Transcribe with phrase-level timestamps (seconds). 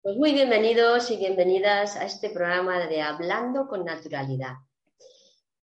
[0.00, 4.54] Pues muy bienvenidos y bienvenidas a este programa de Hablando con Naturalidad,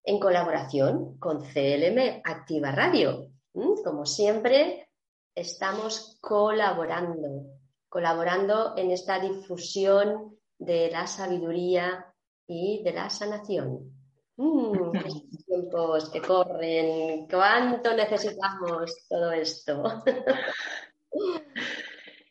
[0.03, 3.29] en colaboración con CLM Activa Radio.
[3.53, 3.81] ¿Mm?
[3.81, 4.89] Como siempre,
[5.33, 7.45] estamos colaborando,
[7.87, 12.13] colaborando en esta difusión de la sabiduría
[12.45, 13.89] y de la sanación.
[14.35, 14.91] Mm,
[15.47, 20.03] tiempos que corren, cuánto necesitamos todo esto.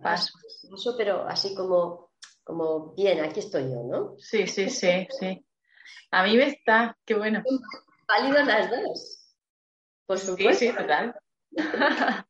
[0.01, 0.33] paso.
[0.67, 2.09] Paso, pero así como,
[2.43, 4.17] como, bien, aquí estoy yo, ¿no?
[4.17, 5.46] Sí, sí, sí, sí.
[6.11, 7.43] A mí me está, qué bueno.
[8.07, 9.35] Válido las dos.
[10.05, 10.59] Por supuesto.
[10.59, 11.15] Sí, sí, total.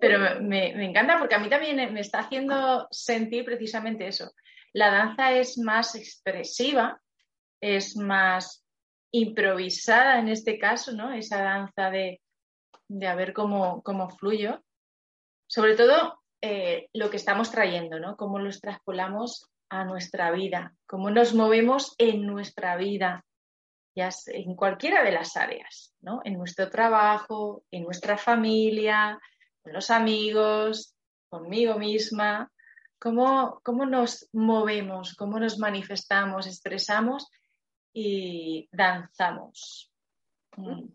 [0.00, 4.32] Pero me, encanta porque a mí también me está haciendo sentir precisamente eso.
[4.72, 7.00] La danza es más expresiva,
[7.60, 8.64] es más
[9.12, 11.12] improvisada en este caso, ¿no?
[11.12, 12.20] Esa danza de,
[12.88, 14.62] de a ver cómo, cómo fluyo.
[15.46, 18.16] Sobre todo eh, lo que estamos trayendo, ¿no?
[18.16, 19.50] Cómo lo extrapolamos
[19.80, 23.24] a nuestra vida, cómo nos movemos en nuestra vida,
[23.96, 26.20] ya en cualquiera de las áreas, ¿no?
[26.24, 29.20] En nuestro trabajo, en nuestra familia,
[29.62, 30.94] con los amigos,
[31.28, 32.50] conmigo misma,
[32.98, 37.28] cómo, cómo nos movemos, cómo nos manifestamos, expresamos
[37.92, 39.92] y danzamos.
[40.56, 40.88] Mm.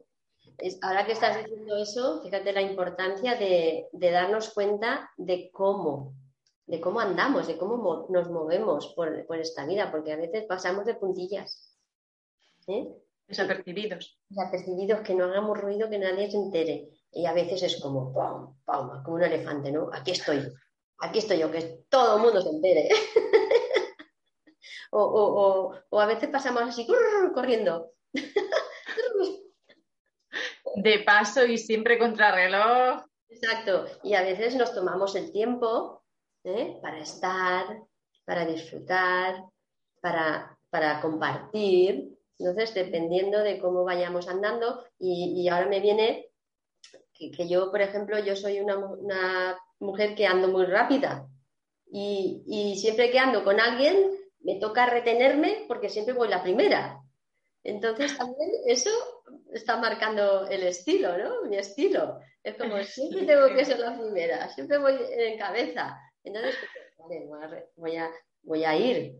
[0.81, 6.13] Ahora que estás diciendo eso, fíjate la importancia de darnos cuenta de cómo
[6.69, 10.93] de cómo andamos, de cómo nos movemos por, esta vida, porque a veces pasamos de
[10.93, 11.75] puntillas.
[12.67, 12.87] ¿eh?
[13.27, 14.19] Desapercibidos.
[14.29, 16.89] Desapercibidos, que no hagamos ruido, que nadie se entere.
[17.11, 18.55] Y a veces es como, ¡pum!
[18.65, 19.03] ¡pum!
[19.03, 19.89] como un elefante, ¿no?
[19.91, 20.47] Aquí estoy,
[20.99, 22.89] aquí estoy yo, que todo el mundo se entere.
[24.91, 26.85] o, a veces pasamos así,
[27.33, 27.93] corriendo.
[30.75, 33.01] de paso y siempre contrarreloj.
[33.27, 33.87] Exacto.
[34.03, 35.98] Y a veces nos tomamos el tiempo
[36.43, 36.77] ¿eh?
[36.81, 37.65] para estar,
[38.25, 39.43] para disfrutar,
[40.01, 42.17] para, para, compartir.
[42.37, 46.29] Entonces, dependiendo de cómo vayamos andando, y, ahora me viene
[47.13, 51.25] que, yo, por ejemplo, yo soy una, mujer que ando muy rápida
[51.89, 54.11] y, y siempre que ando con alguien
[54.41, 57.01] me toca retenerme porque siempre voy la primera.
[57.63, 58.89] Entonces también eso
[59.51, 61.43] está marcando el estilo, ¿no?
[61.49, 62.19] Mi estilo.
[62.43, 65.99] Es como siempre tengo que ser la primera, siempre voy en cabeza.
[66.29, 66.55] Entonces,
[67.75, 68.11] voy, a,
[68.43, 69.15] voy a ir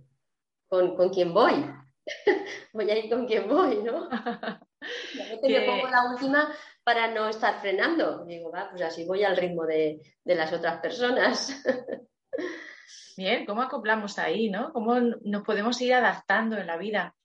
[0.68, 1.66] con, con quien voy.
[2.74, 4.10] voy a ir con quien voy, ¿no?
[5.42, 6.54] me pongo la última
[6.84, 8.26] para no estar frenando.
[8.26, 11.64] Digo, va, pues así voy al ritmo de, las otras personas.
[13.18, 14.72] Bien, ¿cómo acoplamos ahí, no?
[14.72, 17.16] ¿Cómo nos podemos ir adaptando en la vida?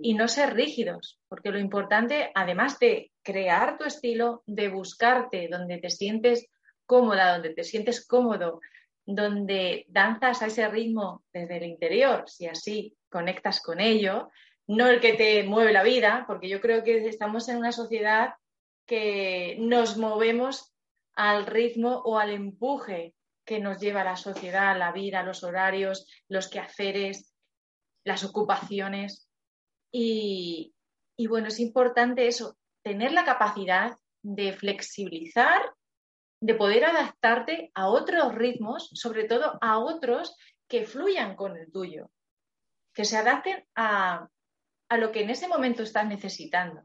[0.00, 5.76] Y no ser rígidos, porque lo importante, además de crear tu estilo, de buscarte donde
[5.78, 6.46] te sientes
[6.86, 8.60] cómoda, donde te sientes cómodo,
[9.06, 14.30] donde danzas a ese ritmo desde el interior, si así conectas con ello,
[14.66, 18.34] no el que te mueve la vida, porque yo creo que estamos en una sociedad
[18.86, 20.72] que nos movemos
[21.14, 23.14] al ritmo o al empuje
[23.44, 27.34] que nos lleva la sociedad, la vida, los horarios, los quehaceres,
[28.04, 29.28] las ocupaciones.
[29.92, 30.74] Y,
[31.16, 35.62] y bueno, es importante eso, tener la capacidad de flexibilizar,
[36.44, 40.36] de poder adaptarte a otros ritmos, sobre todo a otros
[40.68, 42.10] que fluyan con el tuyo,
[42.92, 44.28] que se adapten a,
[44.90, 46.82] a lo que en ese momento estás necesitando.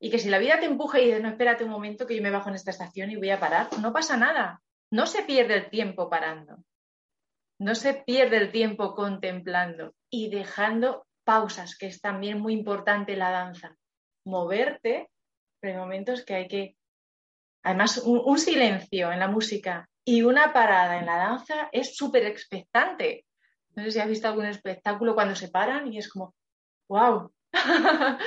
[0.00, 2.22] Y que si la vida te empuja y dices, no, espérate un momento que yo
[2.22, 4.60] me bajo en esta estación y voy a parar, no pasa nada.
[4.90, 6.64] No se pierde el tiempo parando.
[7.60, 13.30] No se pierde el tiempo contemplando y dejando pausas, que es también muy importante la
[13.30, 13.76] danza.
[14.24, 15.10] Moverte,
[15.60, 16.76] pero hay momentos que hay que...
[17.68, 23.26] Además, un, silencio en la música y una parada en la danza es súper expectante.
[23.76, 26.34] No sé si has visto algún espectáculo cuando se paran y es como,
[26.88, 27.30] wow,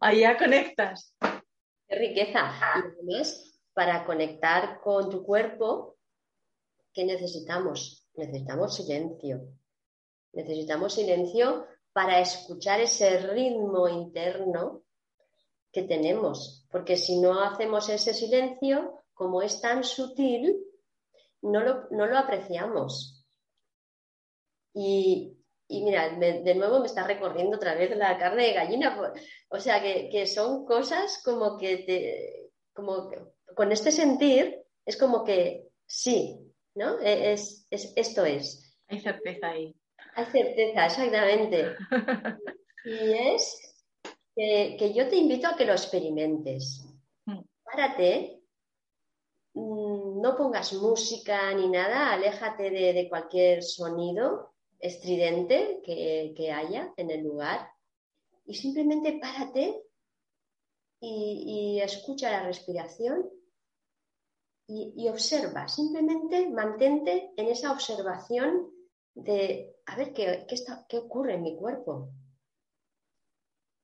[0.00, 1.14] ahí ya conectas.
[1.86, 2.52] Qué riqueza.
[2.74, 5.96] Y además, para conectar con tu cuerpo,
[6.92, 8.04] ¿qué necesitamos?
[8.14, 9.42] Necesitamos silencio.
[10.32, 14.82] Necesitamos silencio para escuchar ese ritmo interno
[15.70, 20.64] que tenemos, porque si no hacemos ese silencio, como es tan sutil,
[21.42, 23.26] no lo, no lo apreciamos.
[24.72, 25.36] Y,
[25.68, 29.14] y mira, de nuevo me está recorriendo otra vez la carne de gallina.
[29.48, 33.10] O sea, que, son cosas como que te, como
[33.54, 36.38] con este sentir, es como que sí,
[36.74, 37.00] ¿no?
[37.00, 38.76] E, es, esto es.
[38.88, 39.74] Hay certeza ahí.
[40.14, 41.76] Hay certeza, exactamente.
[42.84, 43.69] y es
[44.34, 46.84] que, yo te invito a que lo experimentes.
[47.26, 47.40] Mm.
[47.62, 48.42] Párate,
[49.54, 54.50] mm, no pongas música ni nada, aléjate de cualquier sonido
[54.80, 57.70] estridente que, haya en el lugar
[58.46, 59.82] y simplemente párate
[61.00, 63.30] y, escucha la respiración
[64.66, 68.70] y, observa, simplemente mantente en esa observación
[69.14, 70.46] de a ver qué,
[70.88, 72.10] qué, ocurre en mi cuerpo.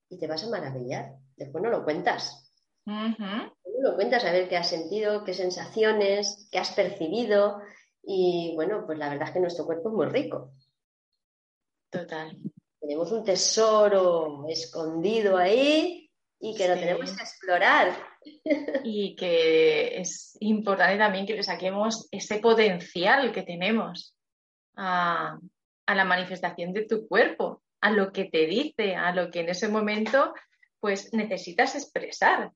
[0.08, 1.16] Y te vas a maravillar.
[1.36, 2.52] Después no lo cuentas.
[2.84, 7.60] No lo cuentas a ver qué has sentido, qué sensaciones, qué has percibido.
[8.02, 10.52] Y bueno, pues la verdad es que nuestro cuerpo es muy rico.
[11.90, 12.38] Total.
[12.80, 16.08] Tenemos un tesoro escondido ahí
[16.38, 17.96] y que lo tenemos que explorar.
[18.82, 24.16] Y que es importante también que le saquemos ese potencial que tenemos
[24.76, 25.38] a,
[25.86, 29.69] la manifestación de tu cuerpo, a lo que te dice, a lo que en ese
[29.69, 30.34] momento
[30.81, 32.52] pues necesitas expresar.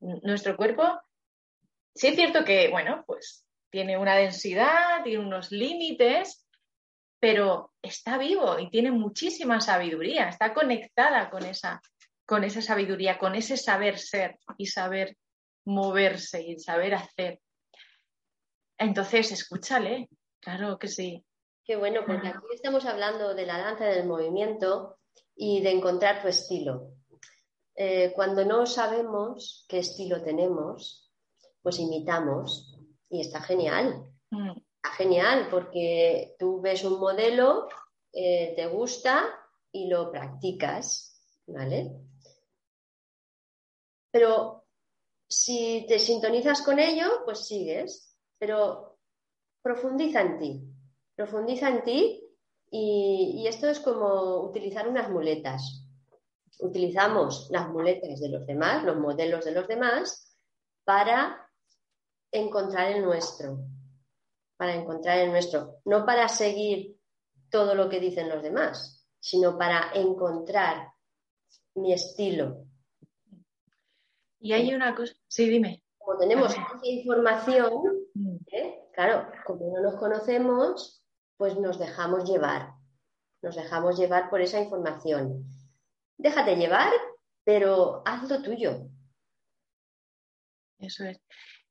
[0.00, 1.00] Nuestro cuerpo,
[1.94, 6.46] sí es cierto que, bueno, pues tiene una densidad, tiene unos límites,
[7.20, 11.80] pero está vivo y tiene muchísima sabiduría, está conectada con esa,
[12.26, 15.16] con esa sabiduría, con ese saber ser y saber
[15.66, 17.40] moverse y saber hacer.
[18.78, 20.08] Entonces, escúchale,
[20.40, 21.24] claro que sí.
[21.70, 24.98] Qué bueno, porque aquí estamos hablando de la danza del movimiento
[25.36, 26.94] y de encontrar tu estilo.
[27.76, 31.12] Eh, cuando no sabemos qué estilo tenemos,
[31.62, 32.76] pues imitamos
[33.08, 34.04] y está genial.
[34.30, 34.50] Mm
[34.96, 37.68] genial porque tú ves un modelo,
[38.12, 39.24] eh, te gusta
[39.72, 41.92] y lo practicas, ¿vale?
[44.10, 44.64] Pero
[45.28, 48.98] si te sintonizas con ello, pues sigues, pero
[49.62, 50.69] profundiza en ti,
[51.20, 52.24] profundiza en ti
[52.70, 55.86] y, y esto es como utilizar unas muletas.
[56.60, 60.34] Utilizamos las muletas de los demás, los modelos de los demás,
[60.82, 61.46] para
[62.32, 63.58] encontrar el nuestro,
[64.56, 66.96] para encontrar el nuestro, no para seguir
[67.50, 70.90] todo lo que dicen los demás, sino para encontrar
[71.74, 72.64] mi estilo.
[74.38, 75.84] Y hay una cosa, sí, dime.
[75.98, 77.72] Como tenemos mucha información,
[78.14, 78.36] mm.
[78.52, 78.88] ¿eh?
[78.94, 80.99] claro, como no nos conocemos,
[81.40, 82.74] pues nos dejamos llevar,
[83.40, 85.46] nos dejamos llevar por esa información.
[86.18, 86.92] Déjate llevar,
[87.44, 88.82] pero haz lo tuyo.
[90.78, 91.18] Eso es.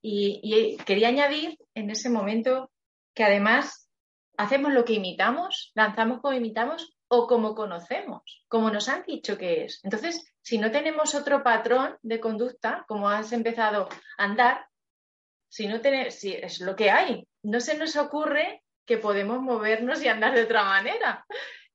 [0.01, 2.71] y, quería añadir en ese momento
[3.13, 3.91] que además
[4.37, 9.65] hacemos lo que imitamos, lanzamos como imitamos o como conocemos, como nos han dicho que
[9.65, 9.81] es.
[9.83, 14.65] Entonces, si no tenemos otro patrón de conducta, como has empezado a andar,
[15.47, 20.01] si no tenemos, si es lo que hay, no se nos ocurre que podemos movernos
[20.01, 21.23] y andar de otra manera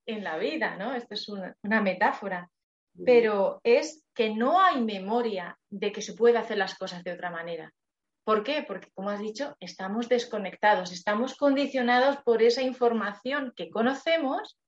[0.04, 0.94] en la vida, ¿no?
[0.94, 2.50] Esto es una, una metáfora.
[3.06, 7.30] Pero es que no hay memoria de que se puede hacer las cosas de otra
[7.30, 7.72] manera.
[8.24, 8.64] ¿Por qué?
[8.66, 14.58] Porque, como has dicho, estamos desconectados, estamos condicionados por esa información que conocemos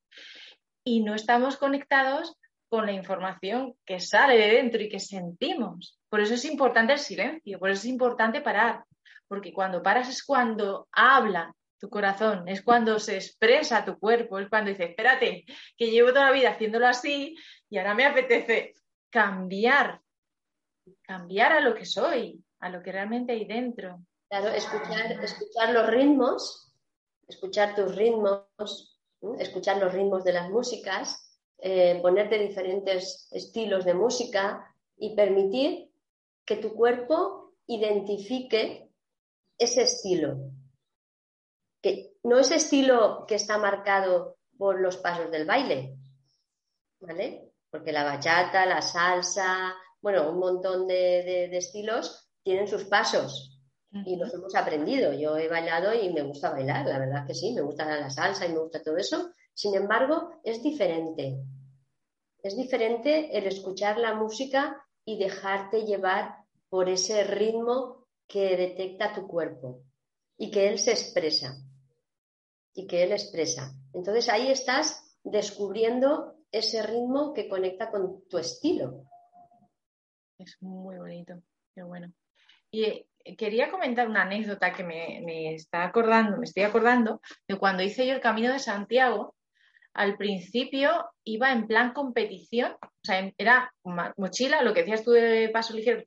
[0.84, 2.36] y no estamos conectados
[2.68, 5.98] con la información que sale de dentro y que sentimos.
[6.08, 8.84] Por eso es importante el silencio, por eso es importante parar,
[9.26, 14.48] porque cuando paras es cuando habla tu corazón, es cuando se expresa tu cuerpo, es
[14.48, 15.44] cuando dice, espérate,
[15.76, 17.36] que llevo toda la vida haciéndolo así
[17.68, 18.74] y ahora me apetece
[19.10, 20.00] cambiar,
[21.02, 24.00] cambiar a lo que soy, a lo que realmente hay dentro.
[24.28, 26.72] Claro, escuchar, escuchar los ritmos,
[27.28, 29.00] escuchar tus ritmos,
[29.38, 35.90] escuchar los ritmos de las músicas, eh, ponerte diferentes estilos de música y permitir
[36.44, 38.90] que tu cuerpo identifique
[39.58, 40.36] ese estilo.
[41.82, 45.96] Que no ese estilo que está marcado por los pasos del baile,
[47.00, 47.52] ¿vale?
[47.70, 53.60] Porque la bachata, la salsa, bueno, un montón de, estilos tienen sus pasos
[54.04, 55.12] y los hemos aprendido.
[55.12, 58.46] Yo he bailado y me gusta bailar, la verdad que sí, me gusta la salsa
[58.46, 59.30] y me gusta todo eso.
[59.54, 61.38] Sin embargo, es diferente.
[62.42, 66.36] Es diferente el escuchar la música y dejarte llevar
[66.68, 69.82] por ese ritmo que detecta tu cuerpo
[70.36, 71.56] y que él se expresa.
[72.76, 73.72] Y que él expresa.
[73.92, 79.04] Entonces ahí estás descubriendo ese ritmo que conecta con tu estilo.
[80.38, 81.42] Es muy bonito,
[81.74, 82.12] qué bueno.
[82.70, 83.06] Y eh,
[83.36, 88.14] quería comentar una anécdota que me, está acordando, me estoy acordando de cuando hice yo
[88.14, 89.34] el Camino de Santiago.
[89.94, 90.90] Al principio
[91.24, 93.72] iba en plan competición, o sea, era
[94.16, 96.04] mochila, lo que decías tú de paso ligero,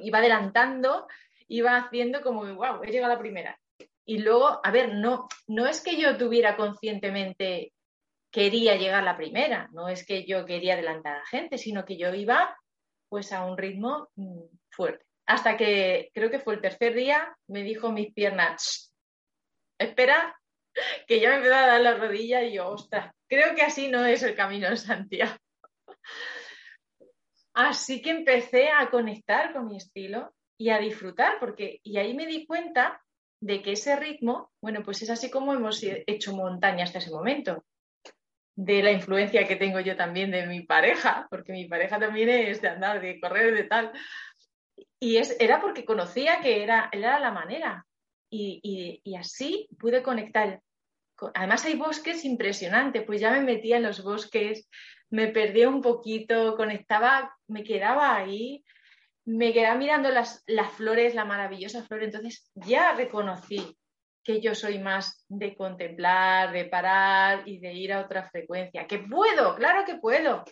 [0.00, 1.06] iba adelantando,
[1.48, 3.58] iba haciendo como, wow, he llegado a la primera.
[4.08, 7.74] Y luego, a ver, no, no es que yo tuviera conscientemente
[8.32, 12.14] quería llegar la primera, no es que yo quería adelantar a gente, sino que yo
[12.14, 12.56] iba
[13.10, 15.04] pues a un ritmo mm, fuerte.
[15.26, 18.94] Hasta que creo que fue el tercer día, me dijo mis piernas,
[19.78, 20.34] espera,
[21.06, 24.06] que ya me empezó a dar la rodilla y yo, ostras, creo que así no
[24.06, 25.36] es el camino de Santiago.
[27.52, 32.24] Así que empecé a conectar con mi estilo y a disfrutar, porque, y ahí me
[32.24, 33.02] di cuenta
[33.40, 37.64] de que ese ritmo, bueno, pues es así como hemos hecho montaña hasta ese momento
[38.58, 42.60] de la influencia que tengo yo también de mi pareja, porque mi pareja también es
[42.60, 43.92] de andar, de correr, de tal.
[44.98, 47.86] Y es, era porque conocía que era, era la manera.
[48.28, 50.60] Y, y, así pude conectar.
[51.34, 54.68] Además hay bosques impresionantes, pues ya me metía en los bosques,
[55.08, 58.64] me perdía un poquito, conectaba, me quedaba ahí,
[59.28, 63.76] me quedaba mirando las, las flores, la maravillosa flor, entonces ya reconocí
[64.24, 68.86] que yo soy más de contemplar, de parar y de ir a otra frecuencia.
[68.86, 70.44] Que puedo, claro que puedo.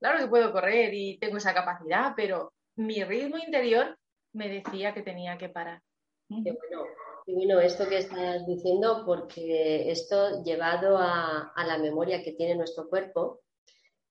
[0.00, 3.96] Claro que puedo correr y tengo esa capacidad, pero mi ritmo interior
[4.32, 5.80] me decía que tenía que parar.
[6.28, 6.84] Qué bueno,
[7.26, 13.42] bueno esto que estás diciendo, porque esto llevado a, la memoria que tiene nuestro cuerpo,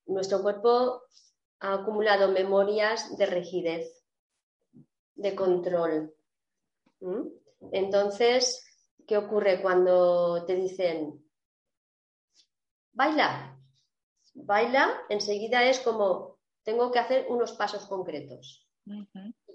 [0.06, 1.04] nuestro cuerpo
[1.62, 4.04] ha acumulado memorias de rigidez,
[5.16, 6.14] de control.
[7.72, 8.72] Entonces,
[9.12, 11.22] ¿Qué ocurre cuando te dicen,
[12.94, 13.58] baila?
[14.34, 18.66] Baila, enseguida es como, tengo que hacer unos pasos concretos.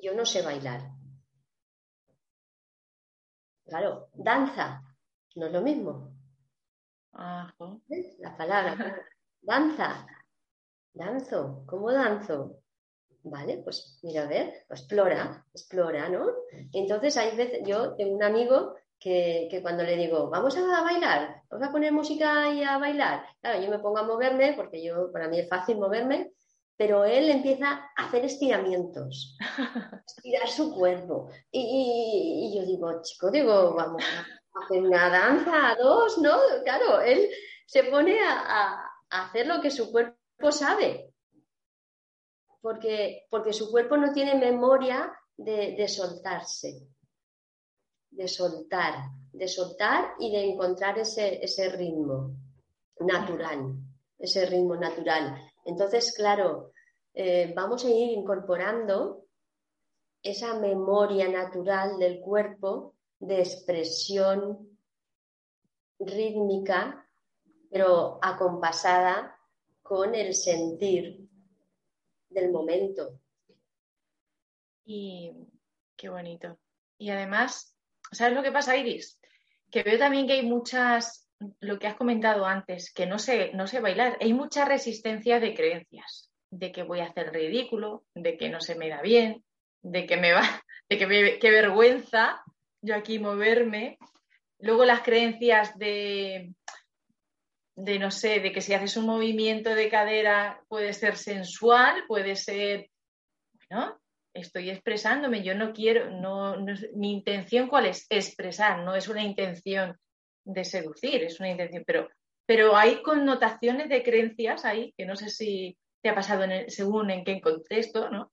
[0.02, 0.90] Yo no sé bailar.
[3.64, 4.82] Claro, danza,
[5.36, 6.14] no es lo mismo.
[8.18, 9.02] La palabra,
[9.40, 10.06] danza,
[10.96, 12.58] danzo, ¿cómo danzo?
[13.22, 16.26] Vale, pues mira, a ver, explora, explora, ¿no?
[16.72, 21.68] Entonces hay veces, yo tengo un amigo que, cuando le digo, vamos a bailar, vamos
[21.68, 25.28] a poner música y a bailar, claro, yo me pongo a moverme, porque yo, para
[25.28, 26.32] mí es fácil moverme,
[26.76, 29.36] pero él empieza a hacer estiramientos,
[30.06, 31.30] estirar su cuerpo.
[31.50, 36.38] Y, yo digo, chico, digo, vamos a hacer una danza a dos, ¿no?
[36.64, 37.28] Claro, él
[37.66, 40.15] se pone a, hacer lo que su cuerpo
[40.52, 41.12] sabe,
[42.60, 46.88] porque, porque su cuerpo no tiene memoria de soltarse
[48.16, 48.94] de soltar,
[49.32, 52.34] de soltar y de encontrar ese, ese ritmo
[53.00, 53.76] natural,
[54.18, 55.38] ese ritmo natural.
[55.66, 56.72] Entonces, claro,
[57.12, 59.26] eh, vamos a ir incorporando
[60.22, 64.78] esa memoria natural del cuerpo de expresión
[65.98, 67.06] rítmica,
[67.70, 69.35] pero acompasada
[69.88, 71.28] con el sentir
[72.28, 73.20] del momento.
[74.84, 75.32] Y
[75.96, 76.58] qué bonito.
[76.98, 77.76] Y además,
[78.12, 79.20] ¿Sabes lo que pasa, Iris?
[79.70, 81.28] Que veo también que hay muchas,
[81.60, 84.16] lo que has comentado antes, que no sé, no sé bailar.
[84.20, 88.76] Hay mucha resistencia de creencias, de que voy a hacer ridículo, de que no se
[88.76, 89.44] me da bien,
[89.82, 90.42] de que me va,
[90.88, 92.42] de que me, qué vergüenza
[92.80, 93.98] yo aquí moverme.
[94.58, 96.54] Luego las creencias de
[97.76, 102.34] de no sé, de que si haces un movimiento de cadera puede ser sensual, puede
[102.34, 102.88] ser,
[103.68, 104.00] bueno,
[104.32, 106.56] estoy expresándome, yo no quiero, no,
[106.94, 109.94] mi intención cuál es, expresar, no es una intención
[110.44, 112.08] de seducir, es una intención, pero,
[112.46, 117.10] pero hay connotaciones de creencias ahí, que no sé si te ha pasado en según
[117.10, 118.32] en qué contexto, ¿no?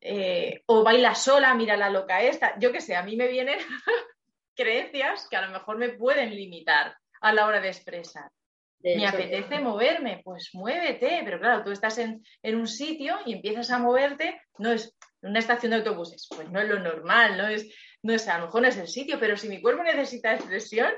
[0.00, 3.58] Eh, o baila sola, mira la loca esta, yo qué sé, a mí me vienen
[4.54, 8.30] creencias que a lo mejor me pueden limitar a la hora de expresar.
[8.82, 13.70] Me apetece moverme, pues muévete, pero claro, tú estás en, en, un sitio y empiezas
[13.70, 17.72] a moverte, no es una estación de autobuses, pues no es lo normal, no es,
[18.02, 20.92] no es, a lo mejor no es el sitio, pero si mi cuerpo necesita expresión,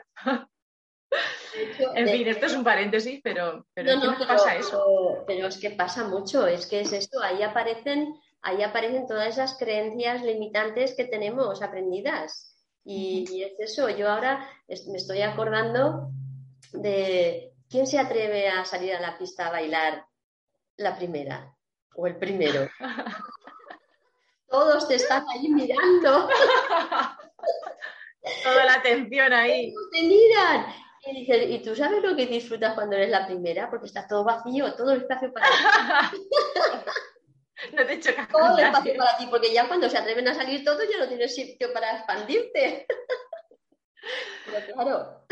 [1.95, 5.25] en fin, esto es un paréntesis, pero, pero no, pasa eso?
[5.27, 9.59] Pero, es que pasa mucho, es que es esto, ahí aparecen, ahí aparecen todas esas
[9.59, 12.57] creencias limitantes que tenemos aprendidas.
[12.85, 16.11] Y, es eso, yo ahora me estoy acordando
[16.73, 20.05] de quién se atreve a salir a la pista a bailar
[20.77, 21.57] la primera
[21.95, 22.69] o el primero.
[24.47, 26.29] Todos te están ahí mirando.
[28.45, 29.73] Toda la atención ahí.
[29.93, 30.67] Te miran.
[31.05, 33.69] Y, ¿y tú sabes lo que disfrutas cuando eres la primera?
[33.69, 35.49] Porque está todo vacío, todo el espacio para
[36.13, 36.29] ti.
[37.73, 40.63] no te chocas Todo el espacio para ti, porque ya cuando se atreven a salir
[40.63, 42.87] todos ya no tienes sitio para expandirte.
[44.47, 45.27] Pero claro,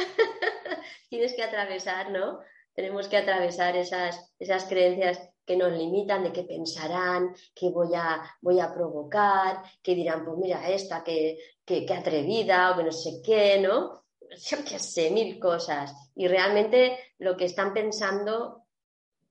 [1.10, 2.40] tienes que atravesar, ¿no?
[2.72, 8.22] Tenemos que atravesar esas, esas creencias que nos limitan de qué pensarán, que voy a,
[8.40, 13.20] voy a provocar, que dirán, pues mira, esta, que, que, atrevida o que no sé
[13.24, 14.04] qué, ¿no?
[14.48, 15.92] Yo qué sé, mil cosas.
[16.14, 18.66] Y realmente lo que están pensando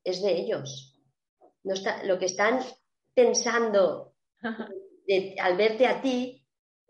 [0.04, 1.00] es de ellos.
[1.64, 2.60] No está, lo que están
[3.14, 4.16] pensando
[5.42, 6.46] al verte a ti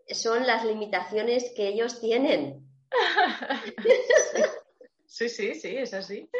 [0.08, 2.68] son las limitaciones que ellos tienen.
[5.10, 6.30] Sí, sí, sí, es así.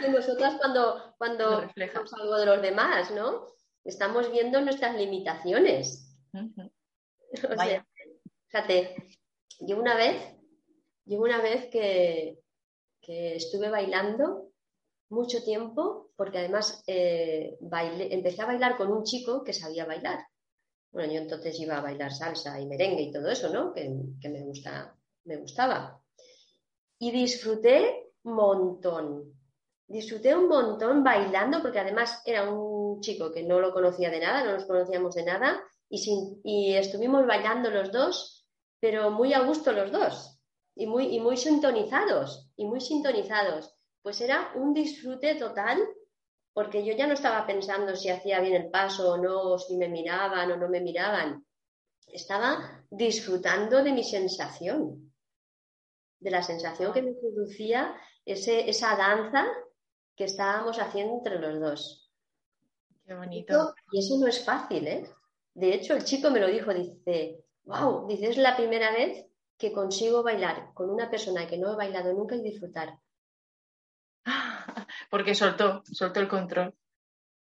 [0.00, 3.46] Que nosotras cuando, cuando vemos algo de los demás, ¿no?
[3.84, 6.12] Estamos viendo nuestras limitaciones.
[6.34, 7.86] o sea,
[8.48, 8.96] fíjate,
[9.60, 10.20] yo una vez,
[11.04, 12.40] yo una vez que,
[13.00, 14.50] estuve bailando
[15.08, 17.56] mucho tiempo, porque además eh,
[18.10, 20.26] empecé a bailar con un chico que sabía bailar.
[20.90, 23.72] Bueno, yo entonces iba a bailar salsa y merengue y todo eso, ¿no?
[23.72, 23.88] Que,
[24.20, 26.02] que me, gusta, me gustaba.
[26.98, 29.32] Y disfruté montón.
[29.88, 34.44] Disfruté un montón bailando porque además era un chico que no lo conocía de nada,
[34.44, 38.46] no nos conocíamos de nada y, y estuvimos bailando los dos,
[38.80, 40.40] pero muy a gusto los dos
[40.74, 43.74] y muy, y muy sintonizados y muy sintonizados.
[44.02, 45.78] Pues era un disfrute total
[46.52, 49.76] porque yo ya no estaba pensando si hacía bien el paso o no, o si
[49.76, 51.44] me miraban o no me miraban.
[52.06, 55.05] Estaba disfrutando de mi sensación,
[56.26, 59.46] de la sensación que me producía esa danza
[60.16, 62.10] que estábamos haciendo entre los dos.
[63.06, 63.72] Qué bonito.
[63.92, 65.08] Y eso no es fácil, ¿eh?
[65.54, 69.24] De hecho, el chico me lo dijo, dice, wow, dice, es la primera vez
[69.56, 72.98] que consigo bailar con una persona que no he bailado nunca y disfrutar.
[75.08, 76.74] Porque soltó, soltó el control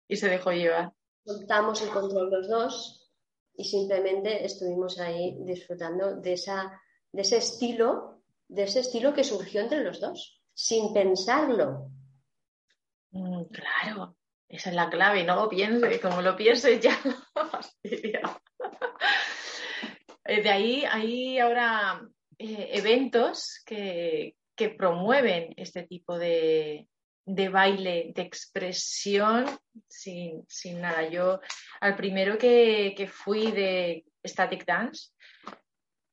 [0.06, 0.92] y se dejó llevar.
[1.24, 3.10] Soltamos el control los dos
[3.56, 8.17] y simplemente estuvimos ahí disfrutando de, esa, de ese estilo,
[8.48, 11.90] de ese estilo que surgió entre los dos sin pensarlo.
[13.10, 14.16] Mm, claro,
[14.48, 16.96] esa es la clave, no lo pienses, como lo pienses ya
[17.34, 18.20] fastidia.
[20.24, 22.02] Eh, de ahí hay ahora
[22.38, 24.34] eh, eventos que,
[24.76, 26.88] promueven este tipo de,
[27.24, 29.46] baile, de expresión
[29.86, 30.44] sin,
[30.80, 31.08] nada.
[31.08, 31.40] Yo
[31.80, 35.12] al primero que, fui de Static Dance,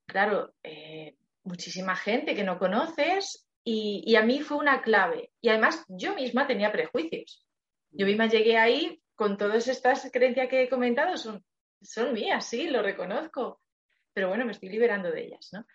[0.05, 5.31] claro, eh, muchísima gente que no conoces y, a mí fue una clave.
[5.41, 7.45] Y además yo misma tenía prejuicios.
[7.91, 11.43] Yo misma llegué ahí con todas estas creencias que he comentado, son,
[11.81, 13.61] son mías, sí, lo reconozco.
[14.13, 15.65] Pero bueno, me estoy liberando de ellas, ¿no?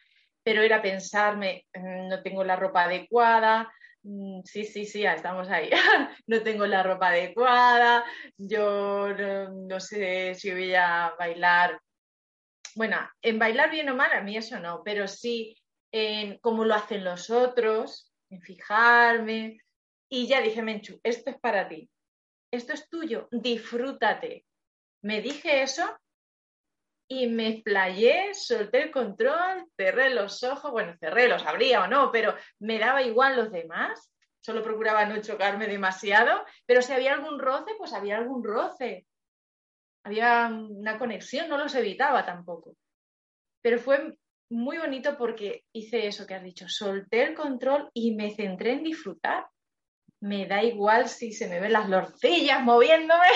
[0.42, 5.48] Pero era pensarme, mm, no tengo la ropa adecuada, mm, sí, sí, sí, ya estamos
[5.48, 5.70] ahí.
[6.26, 8.04] no tengo la ropa adecuada,
[8.36, 9.08] yo
[9.48, 11.80] no, sé si voy a bailar.
[12.76, 15.59] Bueno, en bailar bien o mal, a mí eso no, pero sí
[15.92, 19.58] en cómo lo hacen los otros, en fijarme.
[20.08, 21.90] Y ya dije, Menchu, esto es para ti,
[22.50, 24.44] esto es tuyo, disfrútate.
[25.02, 25.84] Me dije eso
[27.08, 32.12] y me playé, solté el control, cerré los ojos, bueno, cerré, los abría o no,
[32.12, 37.38] pero me daba igual los demás, solo procuraba no chocarme demasiado, pero si había algún
[37.38, 39.06] roce, pues había algún roce.
[40.04, 42.74] Había una conexión, no los evitaba tampoco.
[43.60, 44.16] Pero fue
[44.50, 48.84] muy bonito porque hice eso que has dicho, solté el control y me centré en
[48.84, 49.46] disfrutar.
[50.20, 53.26] me da igual si se me ven las lorcillas moviéndome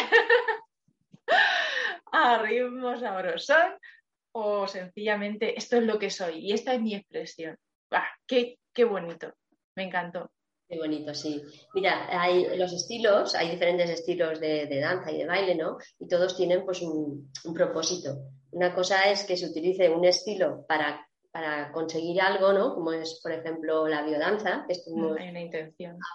[2.13, 3.79] a ritmo sabrosón
[4.33, 7.57] o sencillamente esto es lo que soy y esta es mi expresión.
[8.27, 9.33] qué, qué bonito!
[9.77, 10.31] Me encantó.
[10.69, 11.43] Qué bonito, sí.
[11.75, 15.77] Mira, hay los estilos, hay diferentes estilos de, danza y de baile, ¿no?
[15.99, 18.17] Y todos tienen pues un, propósito.
[18.51, 21.04] Una cosa es que se utilice un estilo para,
[21.35, 22.75] para, conseguir algo, ¿no?
[22.75, 25.19] Como es, por ejemplo, la biodanza, que estuvimos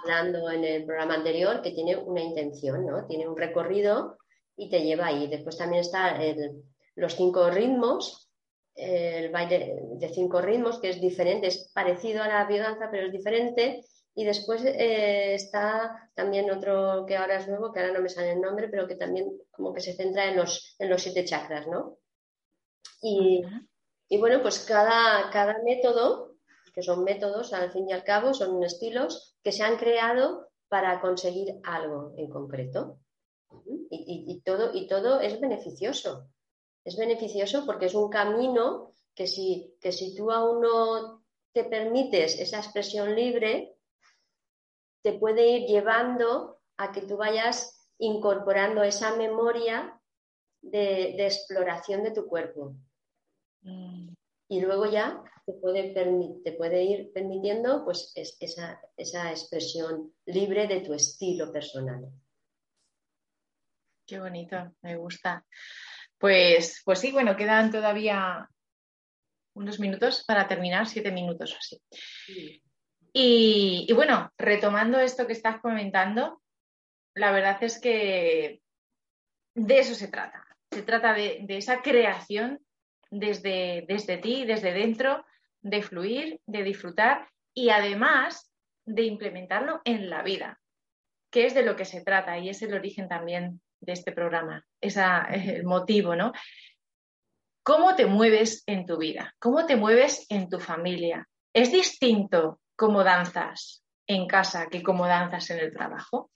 [0.04, 3.06] hablando en el programa anterior, que tiene una intención, ¿no?
[3.06, 4.18] Tiene un recorrido
[4.56, 5.28] y te lleva ahí.
[5.28, 6.18] Después también está
[6.96, 8.32] los cinco ritmos,
[8.76, 13.12] el baile de cinco ritmos, que es diferente, es parecido a la biodanza, pero es
[13.12, 13.82] diferente
[14.16, 18.32] y después eh, está también otro que ahora es nuevo, que ahora no me sale
[18.32, 21.68] el nombre, pero que también como que se centra en los, en los siete chakras,
[21.68, 21.98] ¿no?
[23.02, 23.44] Y,
[24.18, 26.36] bueno, pues cada, cada método,
[26.74, 31.00] que son métodos al fin y al cabo, son estilos que se han creado para
[31.02, 33.00] conseguir algo en concreto.
[33.92, 36.30] Y, todo, y todo es beneficioso.
[36.86, 42.40] Es beneficioso porque es un camino que si, que si tú aún no te permites
[42.40, 43.76] esa expresión libre,
[45.02, 50.00] te puede ir llevando a que tú vayas incorporando esa memoria
[50.62, 52.76] de, exploración de tu cuerpo.
[53.62, 54.14] Mm.
[54.52, 55.94] Y luego ya te puede,
[56.44, 62.10] te puede ir permitiendo pues, esa, esa expresión libre de tu estilo personal.
[64.08, 65.46] Qué bonito, me gusta.
[66.18, 68.50] Pues, pues sí, bueno, quedan todavía
[69.54, 71.82] unos minutos para terminar, siete minutos o así.
[73.14, 76.42] Y, bueno, retomando esto que estás comentando,
[77.16, 78.62] la verdad es que
[79.56, 80.46] de eso se trata.
[80.72, 82.60] Se trata de, esa creación
[83.12, 85.26] desde, desde ti, desde dentro,
[85.62, 88.52] de fluir, de disfrutar y además
[88.86, 90.60] de implementarlo en la vida,
[91.32, 94.66] que es de lo que se trata y es el origen también de este programa,
[94.82, 96.34] esa, el motivo, ¿no?
[97.64, 99.36] ¿Cómo te mueves en tu vida?
[99.38, 101.28] ¿Cómo te mueves en tu familia?
[101.54, 106.32] ¿Es distinto cómo danzas en casa que cómo danzas en el trabajo?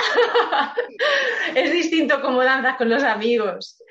[1.54, 3.82] es distinto cómo danzas con los amigos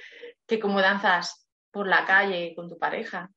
[0.47, 3.29] que cómo danzas por la calle con tu pareja.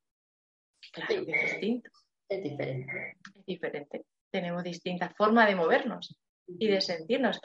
[0.93, 1.91] Claro que es distinto.
[2.29, 3.17] Es diferente.
[3.35, 4.05] Es diferente.
[4.31, 7.41] Tenemos distintas formas de movernos y de sentirnos.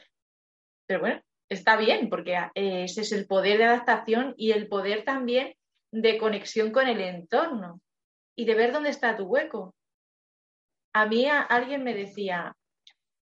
[0.86, 5.54] Pero bueno, está bien, porque ese es el poder de adaptación y el poder también
[5.92, 7.82] de conexión con el entorno
[8.36, 9.76] y de ver dónde está tu hueco.
[10.94, 12.56] A mí alguien me decía,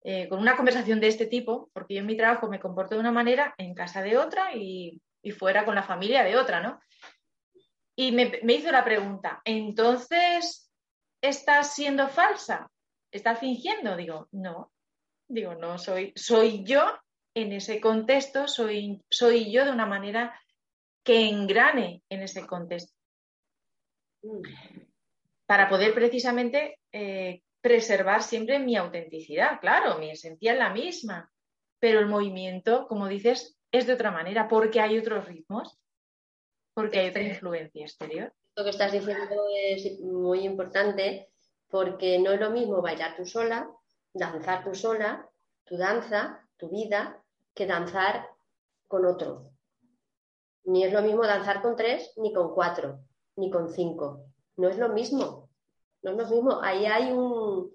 [0.05, 3.01] eh, con una conversación de este tipo, porque yo en mi trabajo me comporto de
[3.01, 5.01] una manera, en casa de otra y,
[5.39, 6.79] fuera con la familia de otra, ¿no?
[7.97, 10.71] Y me, me hizo la pregunta, entonces,
[11.23, 12.71] ¿estás siendo falsa?
[13.11, 13.97] ¿Estás fingiendo?
[13.97, 14.71] Digo, no,
[15.27, 16.85] digo, no, soy, soy yo
[17.35, 20.39] en ese contexto, soy, soy yo de una manera
[21.03, 22.95] que engrane en ese contexto.
[24.23, 24.43] Mm
[25.47, 29.59] para poder precisamente eh, preservar siempre mi autenticidad.
[29.59, 31.33] Claro, mi esencia es la misma,
[31.79, 35.81] pero el movimiento, como dices, es de otra manera, porque hay otros ritmos,
[36.75, 38.35] porque hay otra influencia exterior.
[38.55, 41.31] Lo que estás diciendo es muy importante
[41.71, 43.71] porque no es lo mismo bailar tú sola,
[44.13, 45.27] danzar tú sola,
[45.65, 47.25] tu danza, tu vida,
[47.55, 48.29] que danzar
[48.89, 49.53] con otro.
[50.65, 53.01] Ni es lo mismo danzar con tres, ni con cuatro,
[53.37, 55.44] ni con cinco no es lo mismo.
[56.05, 56.61] No es lo mismo.
[56.63, 57.73] Ahí hay un,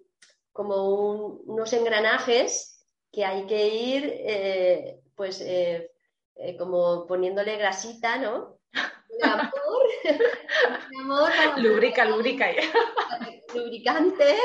[0.54, 5.92] como unos engranajes que hay que ir, eh, pues, eh,
[6.36, 8.60] eh, como poniéndole grasita, ¿no?
[11.02, 12.50] amor, lubrica, lubrica.
[13.54, 14.38] Lubricante.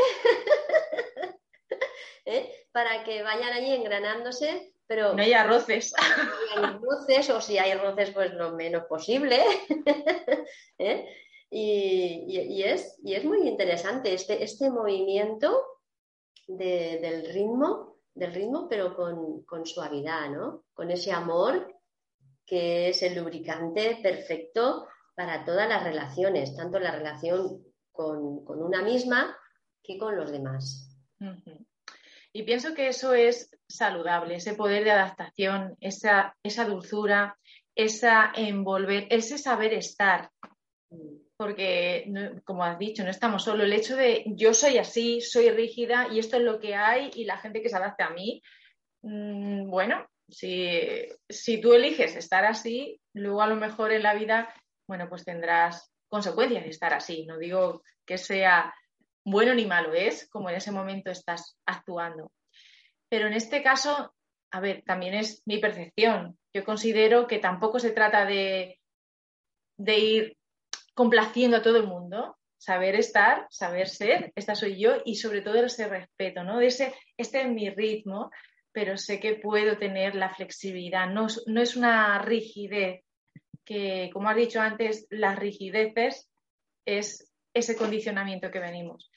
[2.72, 5.12] Para que vayan ahí engranándose, pero...
[5.12, 5.92] No haya roces.
[5.92, 9.44] Si hay roces, o si hay roces, pues lo menos posible.
[11.56, 15.56] Y, es, es, muy interesante este, este movimiento
[16.48, 20.64] del ritmo, del ritmo, pero con, suavidad, ¿no?
[20.74, 21.72] Con ese amor
[22.44, 29.38] que es el lubricante perfecto para todas las relaciones, tanto la relación con, una misma
[29.80, 30.90] que con los demás.
[32.32, 37.38] Y pienso que eso es saludable, ese poder de adaptación, esa, esa dulzura,
[37.76, 40.32] esa envolver, ese saber estar.
[41.44, 42.10] Porque,
[42.46, 43.64] como has dicho, no estamos solo.
[43.64, 47.26] El hecho de yo soy así, soy rígida y esto es lo que hay y
[47.26, 48.40] la gente que se adapte a mí,
[49.02, 50.80] mm, bueno, si,
[51.28, 54.54] si tú eliges estar así, luego a lo mejor en la vida,
[54.88, 57.26] bueno, pues tendrás consecuencias de estar así.
[57.26, 58.74] No digo que sea
[59.22, 62.32] bueno ni malo, es como en ese momento estás actuando.
[63.10, 64.14] Pero en este caso,
[64.50, 66.38] a ver, también es mi percepción.
[66.54, 68.80] Yo considero que tampoco se trata de,
[69.76, 70.36] de ir
[70.94, 75.56] complaciendo a todo el mundo, saber estar, saber ser, esta soy yo y sobre todo
[75.56, 76.60] ese respeto, ¿no?
[76.60, 78.30] ese, este es mi ritmo,
[78.72, 83.02] pero sé que puedo tener la flexibilidad, no, no es una rigidez,
[83.64, 86.30] que como has dicho antes, las rigideces
[86.86, 89.10] es ese condicionamiento que venimos,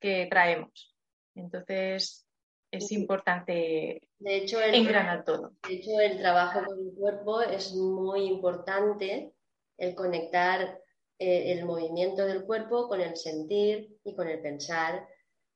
[0.00, 0.94] que traemos.
[1.34, 2.26] Entonces,
[2.70, 5.52] es importante de hecho, el, engranar todo.
[5.68, 9.32] De hecho, el trabajo con el cuerpo es muy importante,
[9.76, 10.81] el conectar
[11.18, 15.06] eh, el movimiento del cuerpo con el sentir y con el pensar,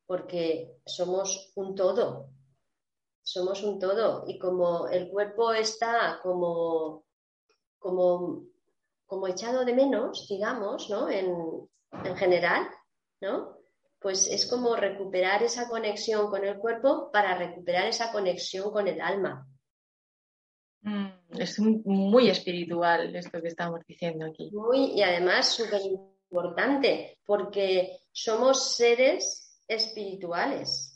[0.07, 2.31] porque somos un todo,
[3.23, 7.05] somos un todo y como el cuerpo está como,
[7.79, 8.45] como,
[9.07, 11.11] como echado de menos, digamos, ¿no?
[11.11, 11.69] En,
[12.05, 12.69] en general,
[13.21, 13.57] ¿no?
[13.99, 19.01] Pues es como recuperar esa conexión con el cuerpo para recuperar esa conexión con el
[19.01, 19.49] alma.
[20.83, 24.51] Mm, es muy espiritual esto que estamos diciendo aquí.
[24.53, 25.81] Muy, y además súper
[26.31, 30.93] importante, porque somos seres espirituales.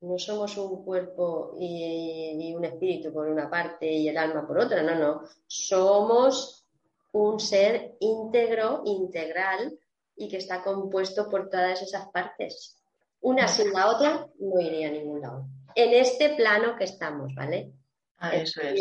[0.00, 4.82] No somos un cuerpo y, un espíritu por una parte y el alma por otra,
[4.82, 5.22] no, no.
[5.46, 6.66] Somos
[7.12, 9.78] un ser íntegro, integral
[10.16, 12.78] y que está compuesto por todas esas partes.
[13.20, 15.46] Una sin la otra no iría a ningún lado.
[15.74, 17.72] En este plano que estamos, ¿vale?
[18.22, 18.78] Ah, eso es.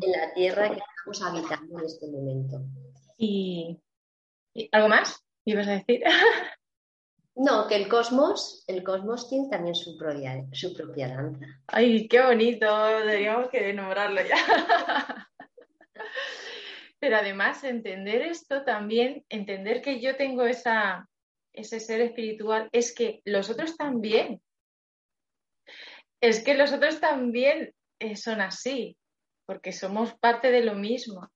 [0.00, 2.62] en la tierra que estamos habitando en este momento.
[3.18, 3.78] ¿Y,
[4.72, 5.22] algo más?
[5.44, 6.02] ¿Ibas a decir?
[7.34, 11.46] No, que el cosmos, el cosmos tiene también su propia, su propia danza.
[11.66, 12.66] Ay, qué bonito,
[12.98, 14.36] deberíamos que nombrarlo ya.
[17.00, 21.08] Pero además entender esto también, entender que yo tengo esa,
[21.54, 24.42] ese ser espiritual, es que los otros también.
[26.20, 27.74] Es que los otros también
[28.16, 28.96] son así,
[29.46, 31.28] porque somos parte de lo mismo.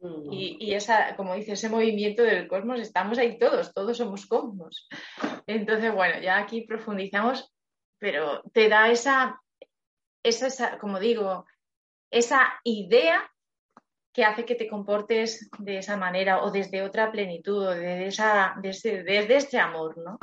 [0.00, 0.32] Mm.
[0.32, 4.88] Y, esa, como dice, ese movimiento del cosmos, estamos ahí todos, todos somos cosmos.
[5.46, 7.52] Entonces, bueno, ya aquí profundizamos,
[7.98, 9.40] pero te da esa,
[10.22, 11.46] esa, como digo,
[12.10, 13.30] esa idea
[14.12, 18.54] que hace que te comportes de esa manera o desde otra plenitud o desde, esa,
[18.60, 20.18] desde, desde este amor, ¿no?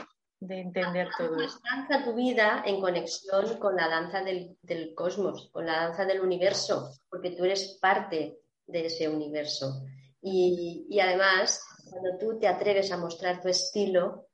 [0.48, 1.60] De entender todo esto.
[1.64, 6.92] Danza tu vida en conexión con la danza del, cosmos, con la danza del universo,
[7.10, 9.84] porque tú eres parte de ese universo.
[10.22, 14.28] Y, además, cuando tú te atreves a mostrar tu estilo,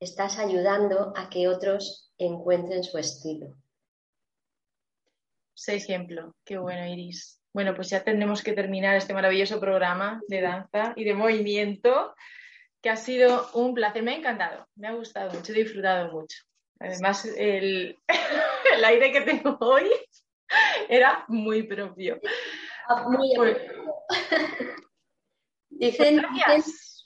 [0.00, 3.54] estás ayudando a que otros encuentren su estilo.
[5.54, 7.40] Ese ejemplo, qué bueno, Iris.
[7.52, 12.14] Bueno, pues ya tendremos que terminar este maravilloso programa de danza y de movimiento
[12.88, 14.02] que ha sido un placer.
[14.02, 16.38] Me ha encantado, me ha gustado mucho, he disfrutado mucho.
[16.80, 17.98] Además, el,
[18.82, 19.90] aire que tengo hoy
[20.88, 22.18] era muy propio.
[23.08, 23.58] Muy pues
[25.68, 26.22] dicen,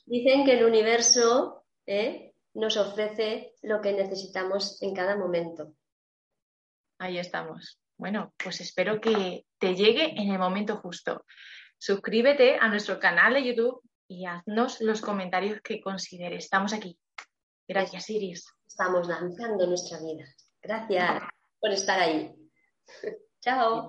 [0.07, 2.33] dicen, que el universo ¿eh?
[2.55, 5.75] nos ofrece lo que necesitamos en cada momento.
[7.01, 7.81] Ahí estamos.
[7.97, 11.25] Bueno, pues espero que te llegue en el momento justo.
[11.77, 13.83] Suscríbete a nuestro canal de YouTube
[14.13, 16.45] y haznos los comentarios que consideres.
[16.45, 16.99] Estamos aquí.
[17.67, 18.47] Gracias, Iris.
[18.67, 20.25] Estamos lanzando nuestra vida.
[20.63, 21.23] Gracias
[21.61, 22.35] por estar ahí.
[23.41, 23.89] Chao.